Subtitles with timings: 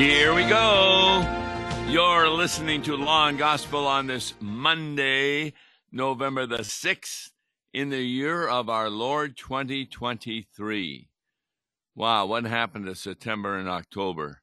[0.00, 1.22] Here we go.
[1.86, 5.52] You're listening to Law and Gospel on this Monday,
[5.92, 7.32] November the 6th,
[7.74, 11.10] in the year of our Lord 2023.
[11.94, 14.40] Wow, what happened to September and October?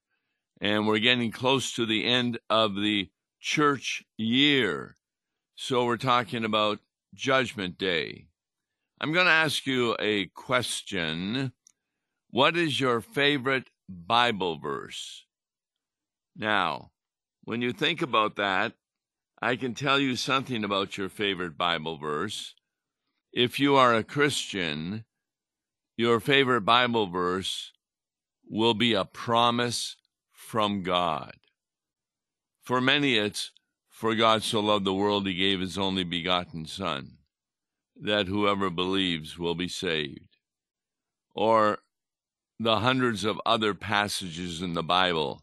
[0.61, 4.95] And we're getting close to the end of the church year.
[5.55, 6.81] So we're talking about
[7.15, 8.27] Judgment Day.
[9.01, 11.51] I'm going to ask you a question.
[12.29, 15.23] What is your favorite Bible verse?
[16.37, 16.91] Now,
[17.43, 18.73] when you think about that,
[19.41, 22.53] I can tell you something about your favorite Bible verse.
[23.33, 25.05] If you are a Christian,
[25.95, 27.71] your favorite Bible verse
[28.47, 29.95] will be a promise
[30.31, 31.33] from God.
[32.61, 33.51] For many, it's,
[33.89, 37.17] For God so loved the world, he gave his only begotten Son,
[37.99, 40.37] that whoever believes will be saved.
[41.33, 41.79] Or
[42.59, 45.41] the hundreds of other passages in the Bible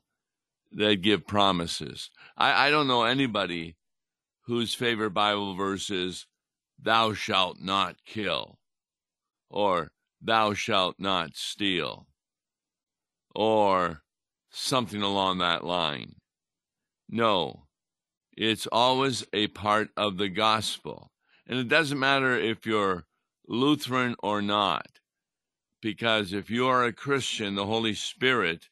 [0.74, 2.10] that give promises.
[2.36, 3.76] I, I don't know anybody
[4.42, 6.26] whose favorite Bible verse is,
[6.78, 8.58] Thou shalt not kill,
[9.48, 12.08] or Thou shalt not steal,
[13.34, 14.02] or
[14.50, 16.16] something along that line.
[17.08, 17.66] No,
[18.36, 21.12] it's always a part of the gospel.
[21.46, 23.06] And it doesn't matter if you're
[23.46, 24.88] Lutheran or not,
[25.80, 28.68] because if you are a Christian, the Holy Spirit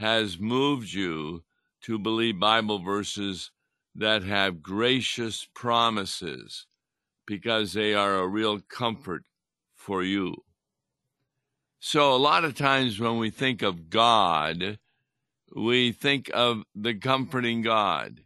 [0.00, 1.44] has moved you
[1.82, 3.50] to believe Bible verses
[3.94, 6.66] that have gracious promises
[7.26, 9.24] because they are a real comfort
[9.76, 10.34] for you.
[11.80, 14.78] So, a lot of times when we think of God,
[15.54, 18.20] we think of the comforting God.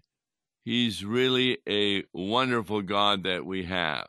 [0.62, 4.06] He's really a wonderful God that we have.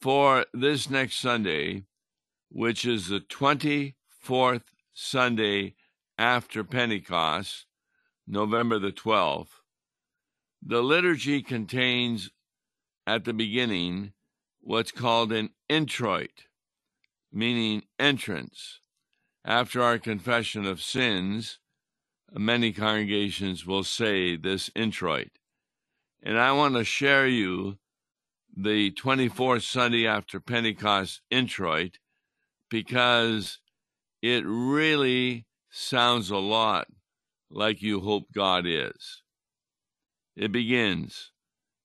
[0.00, 1.84] For this next Sunday,
[2.48, 4.62] which is the 24th
[4.94, 5.74] Sunday
[6.18, 7.66] after Pentecost,
[8.26, 9.60] November the 12th,
[10.60, 12.30] the liturgy contains
[13.06, 14.12] at the beginning
[14.60, 16.46] what's called an introit,
[17.32, 18.80] meaning entrance.
[19.44, 21.60] After our confession of sins,
[22.34, 25.30] many congregations will say this introit.
[26.22, 27.78] And I want to share you
[28.54, 31.98] the 24th Sunday after Pentecost introit
[32.68, 33.60] because
[34.20, 36.88] it really sounds a lot
[37.50, 39.22] like you hope God is.
[40.36, 41.32] It begins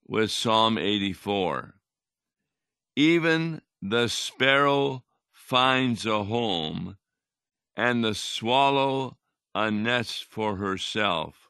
[0.06, 1.76] with Psalm 84.
[2.96, 6.98] Even the sparrow finds a home,
[7.76, 9.18] and the swallow
[9.56, 11.50] a nest for herself,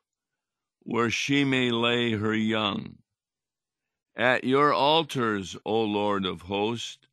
[0.79, 2.97] where she may lay her young.
[4.15, 7.07] At your altars, O Lord of hosts,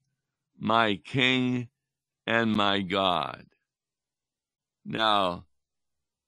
[0.58, 1.68] my King
[2.26, 3.46] and my God.
[4.84, 5.46] Now,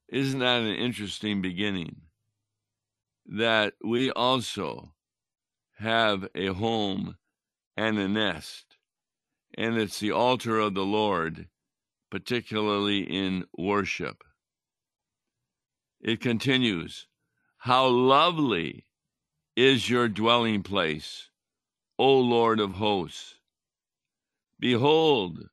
[0.09, 2.01] isn't that an interesting beginning?
[3.25, 4.93] That we also
[5.77, 7.17] have a home
[7.75, 8.77] and a nest,
[9.57, 11.47] and it's the altar of the Lord,
[12.11, 14.23] particularly in worship.
[15.99, 17.07] It continues,
[17.57, 18.85] How lovely
[19.55, 21.29] is your dwelling place,
[21.97, 23.39] O Lord of hosts!
[24.59, 25.49] Behold,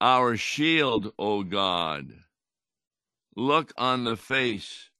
[0.00, 2.12] our shield, O God
[3.36, 4.90] look on the face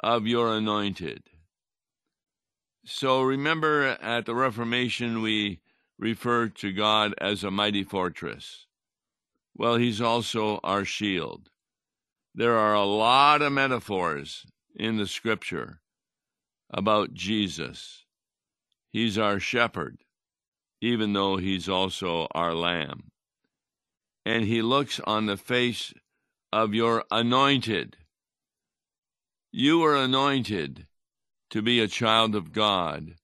[0.00, 1.22] of your anointed.
[2.84, 5.60] So remember at the Reformation, we
[5.98, 8.66] refer to God as a mighty fortress.
[9.56, 11.50] Well, he's also our shield.
[12.34, 14.44] There are a lot of metaphors
[14.74, 15.80] in the scripture
[16.70, 18.04] about Jesus.
[18.90, 19.98] He's our shepherd,
[20.80, 23.10] even though he's also our lamb.
[24.24, 25.92] And he looks on the face
[26.52, 27.96] of your anointed.
[29.52, 30.86] You were anointed
[31.50, 33.14] to be a child of God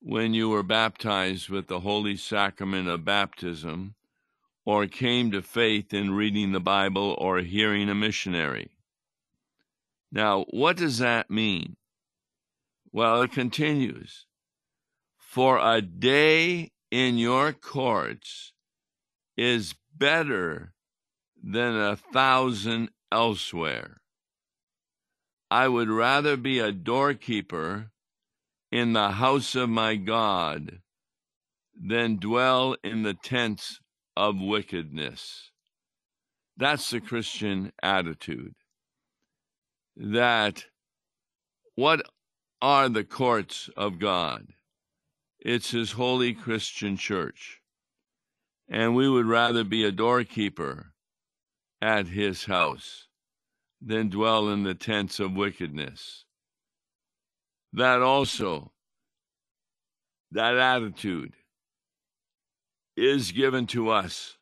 [0.00, 3.94] when you were baptized with the holy sacrament of baptism
[4.64, 8.70] or came to faith in reading the Bible or hearing a missionary.
[10.10, 11.76] Now, what does that mean?
[12.92, 14.26] Well, it continues
[15.16, 18.52] For a day in your courts
[19.36, 20.74] is better
[21.42, 24.00] than a thousand elsewhere.
[25.50, 27.90] I would rather be a doorkeeper
[28.70, 30.80] in the house of my God
[31.74, 33.80] than dwell in the tents
[34.16, 35.50] of wickedness.
[36.56, 38.54] That's the Christian attitude.
[39.96, 40.66] That
[41.74, 42.02] what
[42.60, 44.48] are the courts of God?
[45.40, 47.59] It's His holy Christian church.
[48.70, 50.92] And we would rather be a doorkeeper
[51.82, 53.08] at his house
[53.82, 56.24] than dwell in the tents of wickedness.
[57.72, 58.70] That also,
[60.30, 61.34] that attitude
[62.96, 64.36] is given to us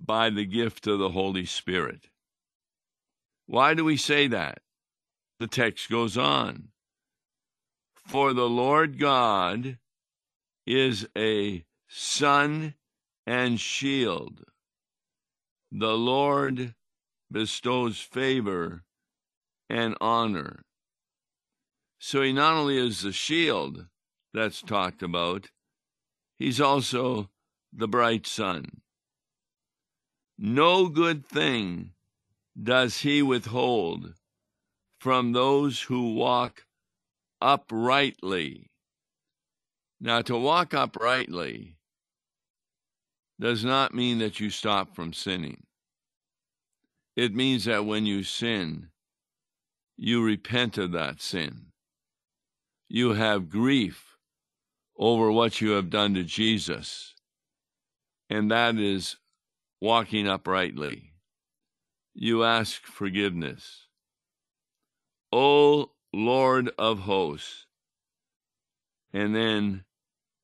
[0.00, 2.08] by the gift of the Holy Spirit.
[3.46, 4.58] Why do we say that?
[5.38, 6.68] The text goes on.
[8.06, 9.78] For the Lord God
[10.66, 11.64] is a
[11.96, 12.74] sun
[13.24, 14.42] and shield.
[15.70, 16.74] The Lord
[17.30, 18.82] bestows favor
[19.70, 20.64] and honor.
[22.00, 23.86] So he not only is the shield
[24.32, 25.50] that's talked about,
[26.36, 27.30] he's also
[27.72, 28.80] the bright sun.
[30.36, 31.92] No good thing
[32.60, 34.14] does he withhold
[34.98, 36.66] from those who walk
[37.40, 38.72] uprightly.
[40.00, 41.73] Now, to walk uprightly
[43.40, 45.64] does not mean that you stop from sinning.
[47.16, 48.88] It means that when you sin,
[49.96, 51.66] you repent of that sin.
[52.88, 54.16] You have grief
[54.96, 57.14] over what you have done to Jesus,
[58.30, 59.16] and that is
[59.80, 61.12] walking uprightly.
[62.14, 63.88] You ask forgiveness.
[65.32, 67.66] O Lord of hosts.
[69.12, 69.84] And then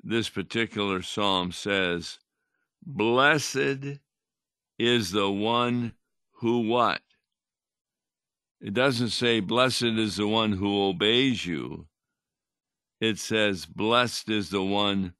[0.02, 2.18] this particular psalm says,
[2.82, 3.98] Blessed
[4.78, 5.92] is the one
[6.40, 7.02] who what?
[8.60, 11.86] It doesn't say, Blessed is the one who obeys you.
[13.00, 15.14] It says, Blessed is the one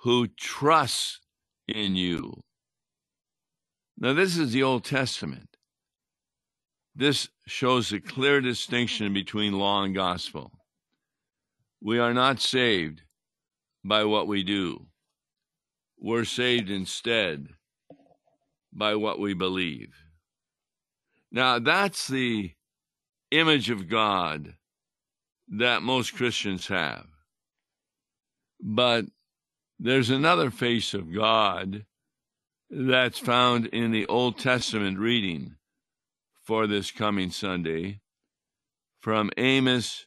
[0.00, 1.20] who trusts
[1.66, 2.42] in you.
[3.98, 5.56] Now, this is the Old Testament.
[6.94, 10.52] This shows a clear distinction between law and gospel.
[11.82, 13.02] We are not saved
[13.84, 14.86] by what we do,
[15.98, 17.48] we're saved instead
[18.72, 19.94] by what we believe.
[21.32, 22.52] Now, that's the
[23.30, 24.54] image of God
[25.48, 27.06] that most Christians have.
[28.60, 29.06] But
[29.78, 31.84] there's another face of God
[32.70, 35.56] that's found in the Old Testament reading
[36.42, 38.00] for this coming Sunday
[39.00, 40.06] from Amos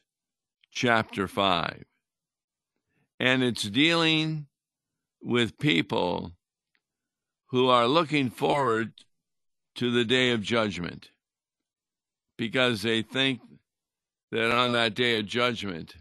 [0.70, 1.84] chapter 5.
[3.18, 4.46] And it's dealing
[5.22, 6.32] with people
[7.48, 8.92] who are looking forward
[9.74, 11.10] to the day of judgment
[12.36, 13.40] because they think
[14.30, 15.94] that on that day of judgment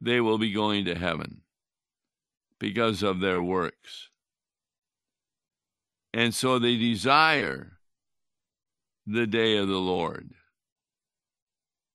[0.00, 1.42] they will be going to heaven
[2.58, 4.10] because of their works.
[6.12, 7.78] And so they desire
[9.06, 10.30] the day of the Lord.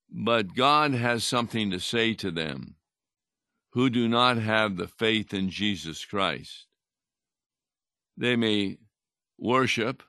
[0.10, 2.77] But God has something to say to them
[3.78, 6.66] who do not have the faith in Jesus Christ.
[8.18, 8.80] They may
[9.38, 10.02] worship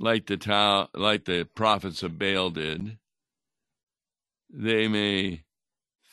[0.00, 2.98] like the ta- like the prophets of Baal did.
[4.50, 5.44] They may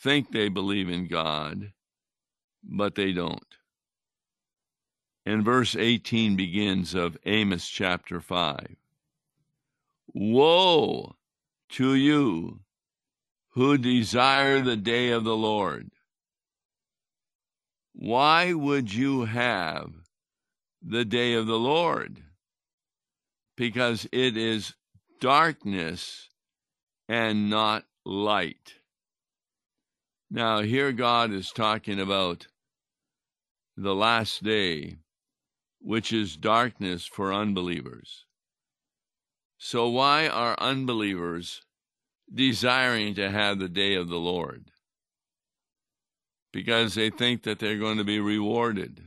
[0.00, 1.72] think they believe in God,
[2.62, 3.56] but they don't.
[5.26, 8.76] And verse 18 begins of Amos chapter 5.
[10.14, 11.16] Woe
[11.70, 12.60] to you
[13.54, 15.90] who desire the day of the Lord.
[17.94, 19.90] Why would you have
[20.82, 22.22] the day of the Lord?
[23.56, 24.74] Because it is
[25.20, 26.28] darkness
[27.08, 28.74] and not light.
[30.28, 32.48] Now, here God is talking about
[33.76, 34.96] the last day,
[35.80, 38.24] which is darkness for unbelievers.
[39.56, 41.62] So, why are unbelievers
[42.32, 44.72] desiring to have the day of the Lord?
[46.54, 49.02] Because they think that they're going to be rewarded.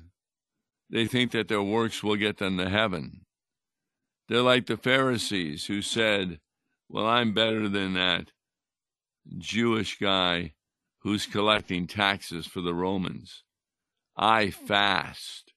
[0.89, 3.21] They think that their works will get them to heaven.
[4.27, 6.41] They're like the Pharisees who said,
[6.89, 8.31] Well, I'm better than that
[9.37, 10.55] Jewish guy
[11.03, 13.43] who's collecting taxes for the Romans.
[14.17, 15.53] I fast.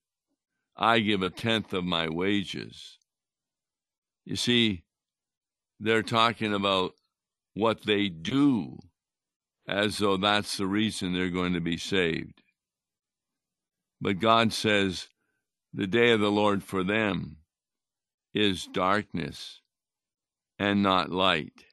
[0.76, 2.98] I give a tenth of my wages.
[4.24, 4.84] You see,
[5.80, 6.92] they're talking about
[7.54, 8.78] what they do
[9.70, 12.42] as though that's the reason they're going to be saved.
[14.00, 15.06] But God says
[15.72, 17.36] the day of the Lord for them
[18.34, 19.60] is darkness
[20.58, 21.64] and not light.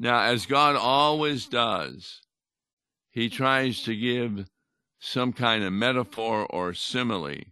[0.00, 2.22] Now, as God always does,
[3.10, 4.48] He tries to give
[4.98, 7.44] some kind of metaphor or simile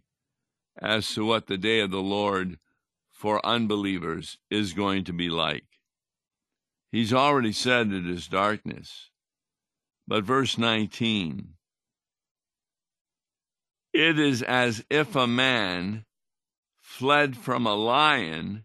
[0.81, 2.59] as to what the day of the Lord
[3.09, 5.76] for unbelievers is going to be like.
[6.91, 9.09] He's already said it is darkness.
[10.07, 11.57] But verse 19
[13.97, 16.05] it is as if a man
[16.79, 18.63] fled from a lion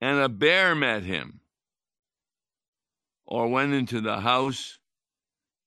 [0.00, 1.40] and a bear met him,
[3.26, 4.78] or went into the house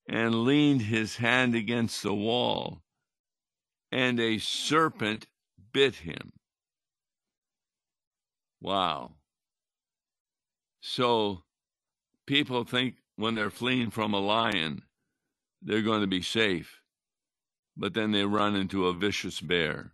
[0.08, 2.82] and leaned his hand against the wall,
[3.92, 5.28] and a serpent
[5.74, 6.32] bit him.
[8.62, 9.15] Wow.
[10.88, 11.42] So
[12.28, 14.84] people think when they're fleeing from a lion,
[15.60, 16.80] they're going to be safe,
[17.76, 19.94] but then they run into a vicious bear.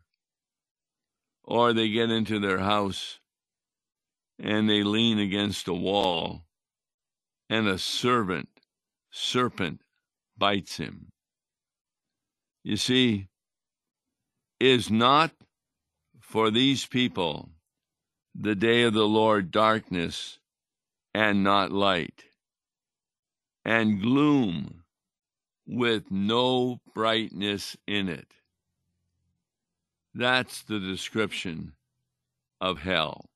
[1.45, 3.19] Or they get into their house
[4.37, 6.43] and they lean against a wall,
[7.49, 8.49] and a servant,
[9.11, 9.79] serpent
[10.37, 11.07] bites him.
[12.65, 13.29] You see,
[14.59, 15.31] is not
[16.19, 17.51] for these people
[18.35, 20.39] the day of the Lord darkness
[21.13, 22.23] and not light,
[23.65, 24.83] and gloom
[25.67, 28.33] with no brightness in it.
[30.13, 31.73] That's the description
[32.59, 33.29] of hell.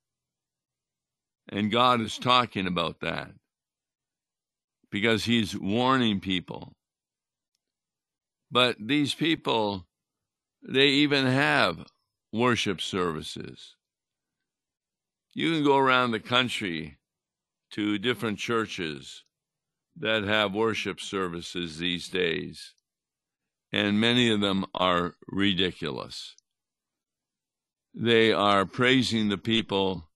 [1.50, 3.32] And God is talking about that
[4.91, 6.74] because He's warning people.
[8.51, 9.86] But these people,
[10.67, 11.86] they even have
[12.32, 13.75] worship services.
[15.34, 16.98] You can go around the country
[17.72, 19.24] to different churches
[19.98, 22.74] that have worship services these days,
[23.72, 26.36] and many of them are ridiculous.
[27.93, 30.10] They are praising the people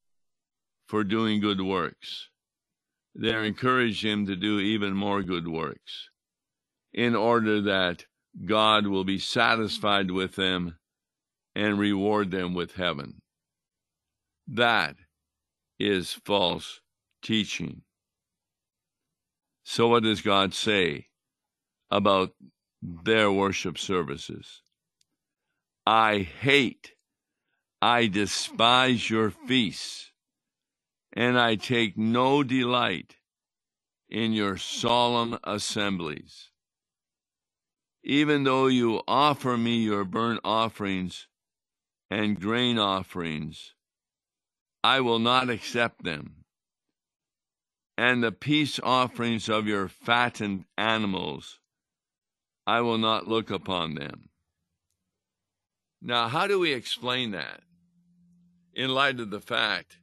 [0.87, 2.29] for doing good works.
[3.15, 6.09] They're encouraging him to do even more good works
[6.93, 8.05] in order that
[8.45, 10.77] God will be satisfied with them
[11.55, 13.21] and reward them with heaven.
[14.47, 14.95] That
[15.79, 16.81] is false
[17.21, 17.83] teaching.
[19.63, 21.07] So, what does God say
[21.91, 22.31] about
[22.81, 24.61] their worship services?
[25.85, 26.93] I hate,
[27.81, 30.11] I despise your feasts
[31.13, 33.17] and I take no delight
[34.09, 36.49] in your solemn assemblies.
[38.03, 41.27] Even though you offer me your burnt offerings
[42.09, 43.73] and grain offerings,
[44.83, 46.38] I will not accept them.
[47.99, 51.59] And the peace offerings of your fattened animals,
[52.65, 54.29] I will not look upon them.
[56.01, 57.59] Now, how do we explain that
[58.73, 59.97] in light of the fact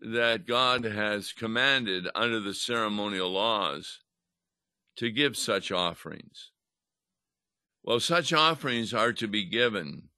[0.00, 4.00] that God has commanded under the ceremonial laws
[4.96, 6.50] to give such offerings.
[7.82, 10.08] Well, such offerings are to be given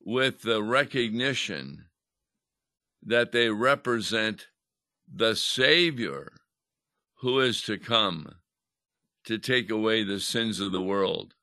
[0.00, 1.86] with the recognition
[3.02, 4.46] that they represent
[5.12, 6.32] the Savior
[7.16, 8.36] who is to come
[9.24, 11.34] to take away the sins of the world.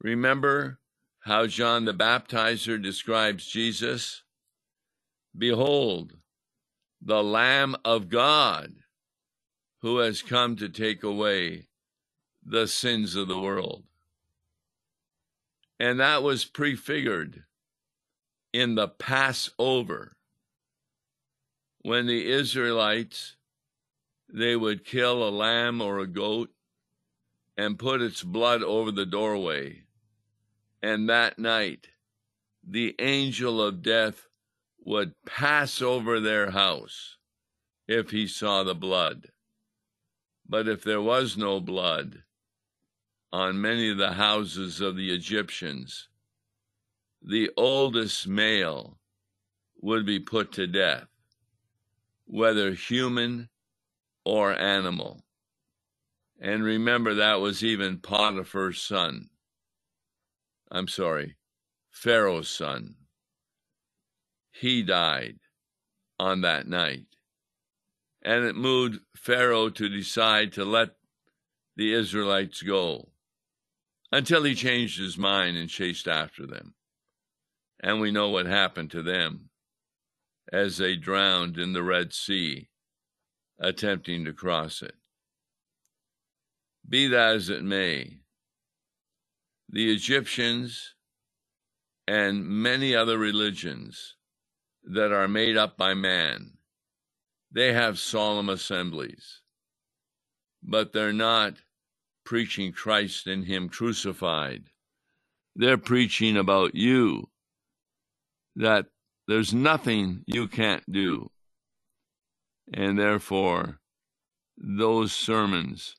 [0.00, 0.78] Remember
[1.20, 4.22] how John the Baptizer describes Jesus?
[5.36, 6.14] Behold,
[7.02, 8.74] the Lamb of God
[9.82, 11.68] who has come to take away
[12.44, 13.84] the sins of the world.
[15.78, 17.44] And that was prefigured
[18.52, 20.16] in the Passover
[21.82, 23.36] when the Israelites
[24.28, 26.50] they would kill a lamb or a goat
[27.56, 29.82] and put its blood over the doorway
[30.82, 31.88] and that night
[32.66, 34.28] the angel of death
[34.84, 37.16] would pass over their house
[37.86, 39.28] if he saw the blood.
[40.48, 42.22] But if there was no blood
[43.32, 46.08] on many of the houses of the Egyptians,
[47.22, 48.98] the oldest male
[49.80, 51.08] would be put to death,
[52.28, 53.48] whether human
[54.24, 55.24] or animal.
[56.40, 59.30] And remember, that was even Potiphar's son.
[60.70, 61.36] I'm sorry,
[61.90, 62.94] Pharaoh's son
[64.60, 65.38] he died
[66.18, 67.06] on that night.
[68.22, 70.90] And it moved Pharaoh to decide to let
[71.76, 73.10] the Israelites go
[74.10, 76.74] until he changed his mind and chased after them.
[77.80, 79.47] And we know what happened to them
[80.52, 82.68] as they drowned in the Red Sea,
[83.58, 84.94] attempting to cross it.
[86.88, 88.20] Be that as it may,
[89.68, 90.94] the Egyptians
[92.06, 94.14] and many other religions
[94.82, 96.52] that are made up by man.
[97.52, 99.42] They have solemn assemblies,
[100.62, 101.54] but they're not
[102.24, 104.64] preaching Christ and Him crucified.
[105.54, 107.28] They're preaching about you,
[108.56, 108.86] that
[109.28, 111.30] there's nothing you can't do.
[112.72, 113.80] And therefore,
[114.58, 115.96] those sermons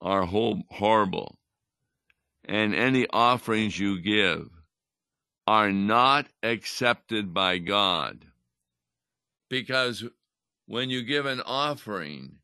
[0.00, 1.38] are horrible.
[2.44, 4.50] And any offerings you give
[5.46, 8.26] are not accepted by God
[9.50, 10.04] Because
[10.66, 12.38] when you give an offering,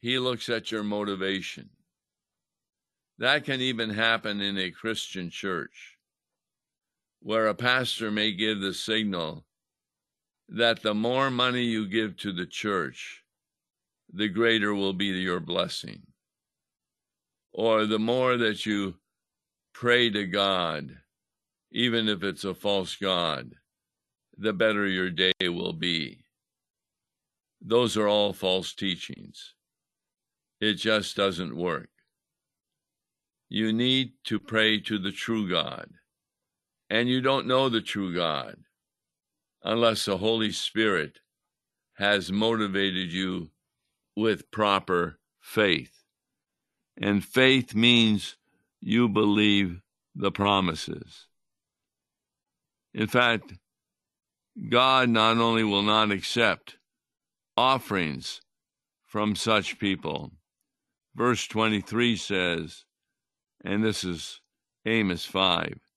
[0.00, 1.70] he looks at your motivation.
[3.18, 5.89] That can even happen in a Christian church,
[7.20, 9.44] where a pastor may give the signal
[10.48, 13.22] that the more money you give to the church,
[14.12, 16.02] the greater will be your blessing.
[17.52, 18.94] Or the more that you
[19.72, 20.96] pray to God,
[21.70, 23.54] even if it's a false God,
[24.36, 26.24] the better your day will be.
[27.60, 29.54] Those are all false teachings.
[30.60, 31.90] It just doesn't work.
[33.48, 35.88] You need to pray to the true God.
[36.90, 38.56] And you don't know the true God
[39.62, 41.20] unless the Holy Spirit
[41.94, 43.50] has motivated you
[44.16, 46.02] with proper faith.
[47.00, 48.36] And faith means
[48.80, 49.80] you believe
[50.16, 51.26] the promises.
[52.92, 53.54] In fact,
[54.68, 56.76] God not only will not accept
[57.56, 58.40] offerings
[59.06, 60.32] from such people,
[61.14, 62.84] verse 23 says,
[63.64, 64.40] and this is
[64.84, 65.89] Amos 5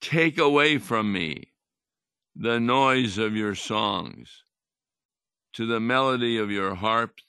[0.00, 1.52] Take away from me
[2.34, 4.42] the noise of your songs,
[5.54, 7.22] to the melody of your harps.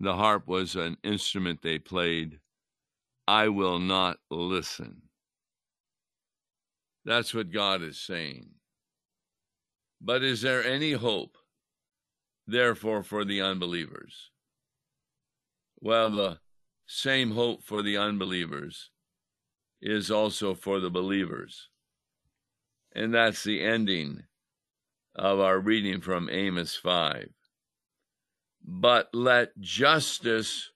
[0.00, 2.40] The harp was an instrument they played.
[3.26, 5.02] I will not listen.
[7.06, 8.50] That's what God is saying.
[10.00, 11.38] But is there any hope,
[12.46, 14.30] therefore, for the unbelievers?
[15.80, 16.38] Well, the
[16.86, 18.90] same hope for the unbelievers
[19.84, 21.68] is also for the believers.
[22.94, 24.22] And that's the ending
[25.14, 27.28] of our reading from Amos 5.
[28.64, 30.70] But let justice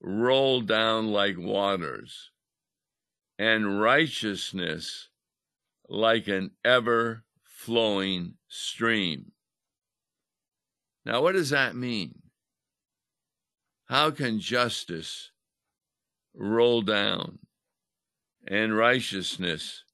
[0.00, 2.30] roll down like waters,
[3.36, 5.08] and righteousness
[5.88, 9.32] like an ever flowing stream.
[11.04, 12.22] Now, what does that mean?
[13.86, 15.32] How can justice
[16.32, 17.40] roll down
[18.46, 19.84] and righteousness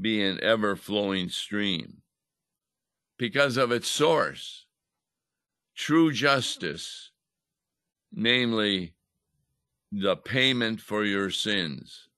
[0.00, 2.02] be an ever flowing stream
[3.18, 4.66] because of its source.
[5.74, 7.10] True justice,
[8.12, 8.94] namely
[9.92, 12.08] the payment for your sins,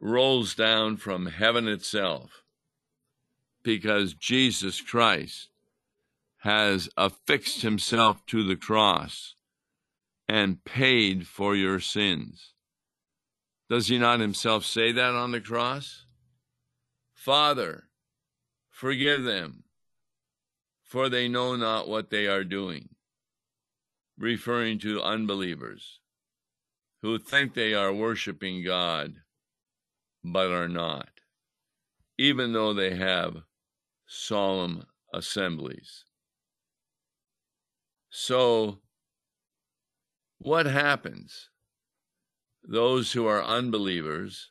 [0.00, 2.42] rolls down from heaven itself
[3.62, 5.48] because Jesus Christ
[6.38, 9.34] has affixed himself to the cross
[10.28, 12.52] and paid for your sins.
[13.68, 16.06] Does he not himself say that on the cross?
[17.14, 17.84] Father,
[18.70, 19.64] forgive them,
[20.84, 22.90] for they know not what they are doing,
[24.16, 26.00] referring to unbelievers
[27.02, 29.14] who think they are worshiping God
[30.22, 31.08] but are not,
[32.18, 33.36] even though they have
[34.06, 36.04] solemn assemblies.
[38.10, 38.80] So,
[40.38, 41.50] what happens?
[42.68, 44.50] Those who are unbelievers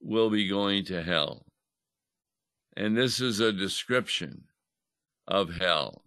[0.00, 1.44] will be going to hell.
[2.74, 4.44] And this is a description
[5.26, 6.04] of hell.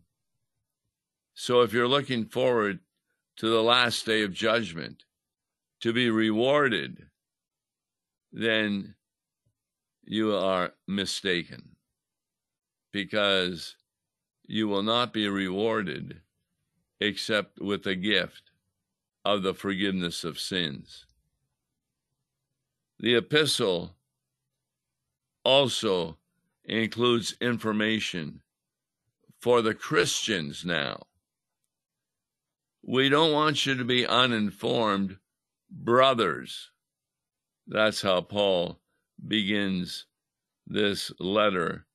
[1.36, 2.80] So if you're looking forward
[3.38, 5.04] to the last day of judgment
[5.82, 7.06] to be rewarded,
[8.32, 8.96] then
[10.04, 11.76] you are mistaken
[12.92, 13.76] because
[14.48, 16.22] you will not be rewarded
[17.00, 18.52] except with a gift
[19.24, 21.06] of the forgiveness of sins.
[23.02, 23.96] The epistle
[25.44, 26.20] also
[26.64, 28.42] includes information
[29.40, 31.08] for the Christians now.
[32.84, 35.18] We don't want you to be uninformed,
[35.72, 36.70] brothers.
[37.66, 38.80] That's how Paul
[39.28, 40.06] begins
[40.68, 41.88] this letter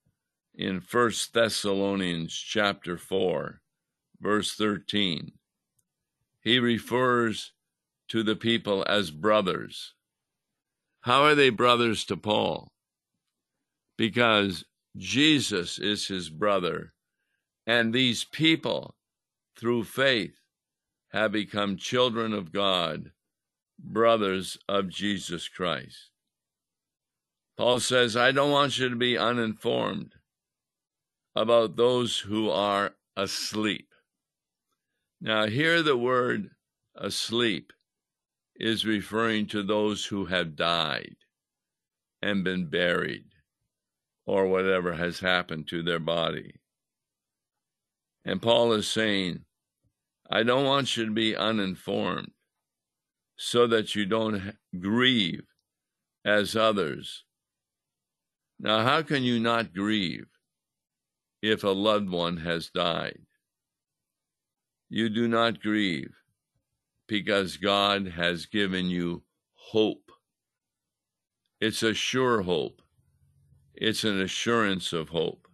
[0.57, 3.61] in 1 Thessalonians chapter 4
[4.21, 5.35] verse 13.
[6.41, 7.53] He refers
[8.09, 9.93] to the people as brothers.
[11.07, 12.73] How are they brothers to Paul?
[13.97, 14.65] Because
[14.97, 16.95] Jesus is his brother,
[17.65, 18.97] and these people,
[19.57, 20.41] through faith,
[21.13, 23.13] have become children of God,
[23.79, 26.11] brothers of Jesus Christ.
[27.57, 30.15] Paul says, I don't want you to be uninformed
[31.37, 33.95] about those who are asleep.
[35.21, 36.51] Now, here the word
[36.97, 37.73] asleep
[38.59, 41.17] is referring to those who have died
[42.23, 43.27] and been buried
[44.27, 46.55] or whatever has happened to their body.
[48.25, 49.45] And Paul is saying,
[50.29, 52.33] I don't want you to be uninformed
[53.37, 55.45] so that you don't grieve
[56.25, 57.25] as others.
[58.59, 60.27] Now, how can you not grieve
[61.43, 63.21] if a loved one has died.
[64.89, 66.15] You do not grieve
[67.07, 69.23] because God has given you
[69.55, 70.11] hope.
[71.61, 72.83] It's a sure hope,
[73.75, 75.49] it's an assurance of hope.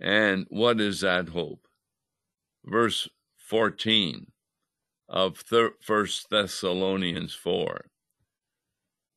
[0.00, 1.66] And what is that hope?
[2.64, 4.28] Verse 14
[5.08, 5.42] of
[5.80, 7.86] First Thessalonians 4.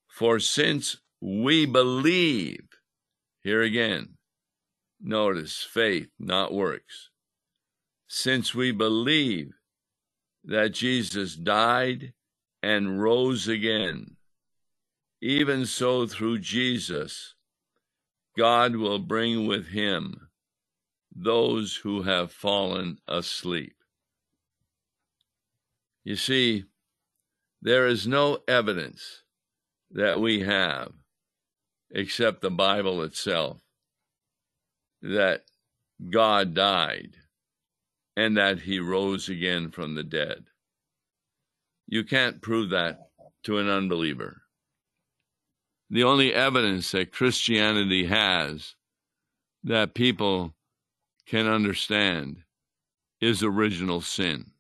[0.08, 2.68] For since we believe,
[3.44, 4.18] here again,
[5.00, 7.10] notice faith, not works.
[8.08, 9.52] Since we believe
[10.44, 12.14] that Jesus died
[12.64, 14.18] and rose again,
[15.22, 17.36] even so through Jesus,
[18.38, 20.30] God will bring with him
[21.16, 23.76] those who have fallen asleep.
[26.04, 26.66] You see,
[27.62, 29.24] there is no evidence
[29.92, 30.94] that we have
[31.92, 33.62] except the Bible itself
[35.02, 35.44] that
[36.10, 37.16] God died
[38.16, 40.46] and that he rose again from the dead.
[41.88, 43.10] You can't prove that
[43.44, 44.42] to an unbeliever.
[45.90, 48.76] The only evidence that Christianity has
[49.64, 50.54] that people
[51.26, 52.44] can understand
[53.20, 54.52] is original sin.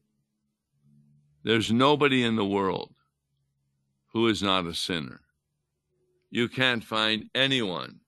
[1.43, 2.93] There's nobody in the world
[4.13, 5.21] who is not a sinner.
[6.29, 8.01] You can't find anyone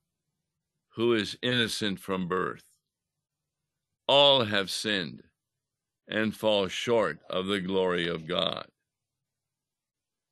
[0.95, 2.63] who is innocent from birth.
[4.07, 5.23] All have sinned
[6.07, 8.67] and fall short of the glory of God.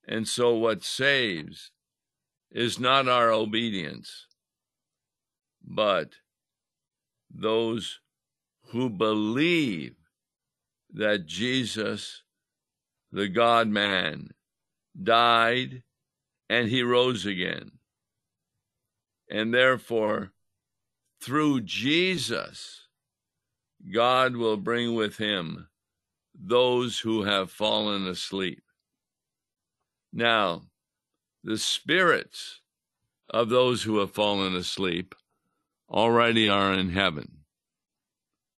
[0.07, 1.71] And so, what saves
[2.51, 4.27] is not our obedience,
[5.63, 6.13] but
[7.33, 7.99] those
[8.71, 9.95] who believe
[10.93, 12.23] that Jesus
[13.11, 14.29] the God man,
[15.01, 15.83] died,
[16.49, 17.71] and he rose again.
[19.29, 20.31] And therefore,
[21.21, 22.87] through Jesus,
[23.89, 25.67] God will bring with him
[26.35, 28.63] those who have fallen asleep.
[30.13, 30.63] Now,
[31.43, 32.61] the spirits
[33.29, 35.15] of those who have fallen asleep
[35.89, 37.39] already are in heaven,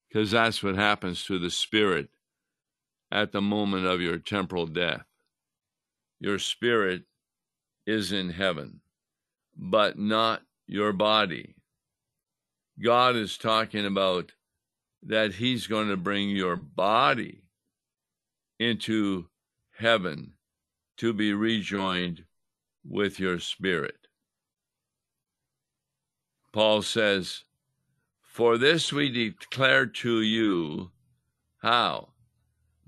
[0.08, 2.10] because that's what happens to the spirit
[3.12, 5.06] at the moment of your temporal death.
[6.20, 7.04] Your spirit
[7.86, 8.82] is in heaven,
[9.56, 11.56] but not your body.
[12.82, 14.32] God is talking about
[15.06, 17.44] that He's going to bring your body
[18.60, 19.28] into
[19.78, 20.34] heaven
[20.98, 22.24] to be rejoined
[22.88, 24.08] with your spirit.
[26.52, 27.44] Paul says,
[28.22, 30.92] For this we declare to you
[31.58, 32.14] how?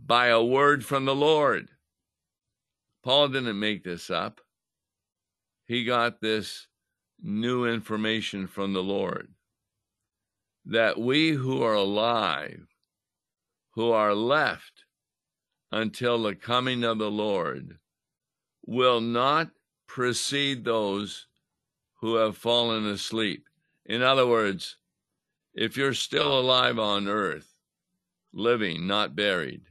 [0.06, 1.70] by a word from the Lord.
[3.04, 4.42] Paul didn't make this up.
[5.66, 6.68] He got this
[7.22, 9.30] new information from the Lord
[10.66, 12.66] that we who are alive,
[13.72, 14.86] who are left
[15.72, 17.78] until the coming of the Lord,
[18.66, 19.52] will not
[19.88, 21.28] precede those
[22.02, 23.46] who have fallen asleep.
[23.86, 24.78] In other words,
[25.54, 27.48] if you're still alive on earth,
[28.34, 29.62] living, not buried,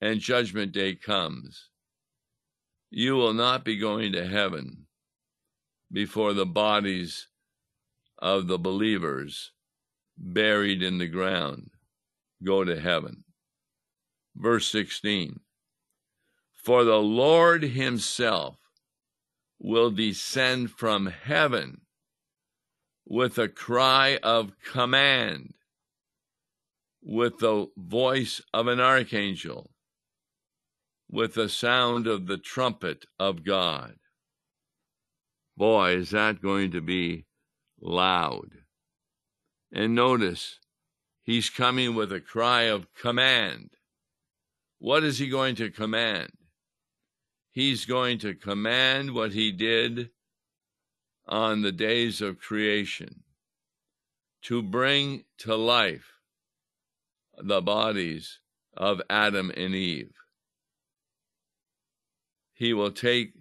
[0.00, 1.70] and judgment day comes,
[2.90, 4.86] you will not be going to heaven
[5.90, 7.28] before the bodies
[8.18, 9.53] of the believers
[10.16, 11.70] buried in the ground
[12.42, 13.24] go to heaven.
[14.36, 15.40] Verse 16
[16.52, 18.58] For the Lord Himself
[19.58, 21.82] will descend from heaven
[23.06, 25.54] with a cry of command,
[27.02, 29.70] with the voice of an archangel
[31.14, 33.94] with the sound of the trumpet of God.
[35.56, 37.26] Boy, is that going to be
[37.80, 38.63] loud.
[39.74, 40.60] And notice,
[41.22, 43.70] he's coming with a cry of command.
[44.78, 46.30] What is he going to command?
[47.50, 50.10] He's going to command what he did
[51.26, 53.24] on the days of creation
[54.42, 56.12] to bring to life
[57.36, 58.38] the bodies
[58.76, 60.14] of Adam and Eve
[62.54, 63.32] he will take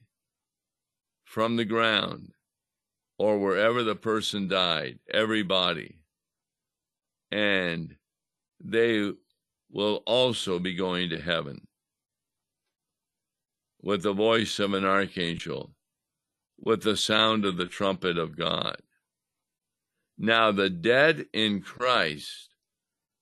[1.24, 2.34] from the ground
[3.18, 6.00] or wherever the person died, everybody,
[7.34, 7.96] and
[8.64, 9.12] they
[9.72, 11.68] will also be going to heaven
[13.82, 15.72] with the voice of an archangel,
[16.60, 18.78] with the sound of the trumpet of God.
[20.16, 22.50] Now, the dead in Christ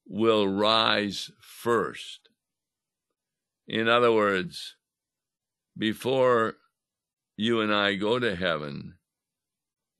[0.06, 2.28] will rise first.
[3.65, 4.76] In other words,
[5.78, 6.56] before
[7.38, 8.95] you and I go to heaven,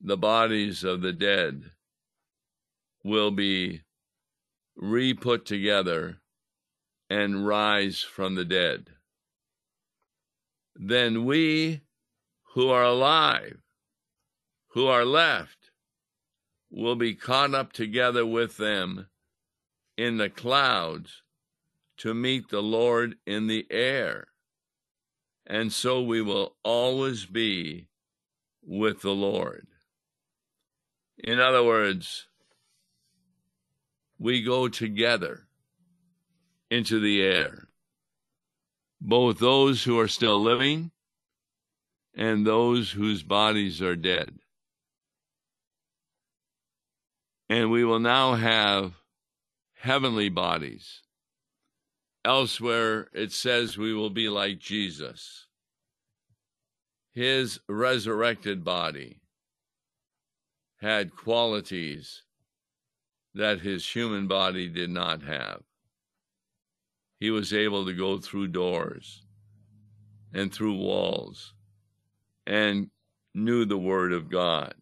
[0.02, 1.70] the bodies of the dead
[3.02, 3.80] will be
[4.76, 6.18] re put together
[7.10, 8.88] and rise from the dead.
[10.74, 11.82] Then we
[12.54, 13.58] who are alive,
[14.70, 15.70] who are left,
[16.70, 19.08] will be caught up together with them
[19.98, 21.22] in the clouds
[21.98, 24.28] to meet the Lord in the air.
[25.46, 27.88] And so we will always be
[28.64, 29.66] with the Lord.
[31.18, 32.26] In other words,
[34.22, 35.48] we go together
[36.70, 37.66] into the air,
[39.00, 40.92] both those who are still living
[42.14, 44.38] and those whose bodies are dead.
[47.48, 48.92] And we will now have
[49.74, 51.02] heavenly bodies.
[52.24, 55.48] Elsewhere, it says we will be like Jesus.
[57.10, 59.18] His resurrected body
[60.80, 62.22] had qualities
[63.34, 65.62] that his human body did not have.
[67.18, 69.22] He was able to go through doors
[70.34, 71.54] and through walls
[72.46, 72.90] and
[73.34, 74.74] knew the Word of God.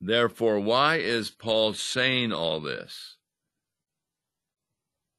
[0.00, 3.16] Therefore, why is Paul saying all this?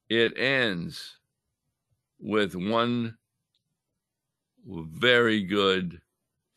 [0.10, 1.20] It ends
[2.20, 3.18] with one
[4.66, 6.02] very good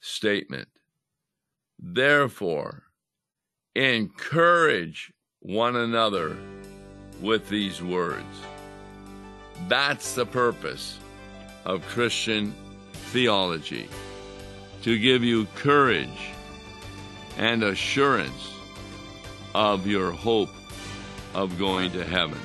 [0.01, 0.69] statement.
[1.79, 2.86] Therefore,
[3.77, 6.37] encourage one another
[7.21, 8.25] with these words.
[9.69, 10.99] That's the purpose
[11.65, 12.55] of Christian
[13.11, 13.89] theology
[14.83, 16.31] to give you courage
[17.37, 18.53] and assurance
[19.55, 20.51] of your hope
[21.35, 22.41] of going to heaven.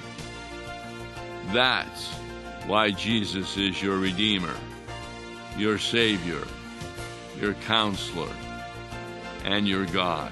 [1.54, 2.10] That's
[2.68, 4.56] why Jesus is your Redeemer,
[5.58, 6.46] your Savior,
[7.40, 8.32] your Counselor,
[9.46, 10.32] and your God.